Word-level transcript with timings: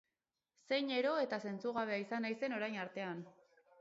Zein 0.69 0.87
ero 0.95 1.11
eta 1.25 1.39
zentzugabea 1.49 2.01
izan 2.07 2.27
naizen 2.27 2.57
orain 2.59 2.79
artean! 2.87 3.21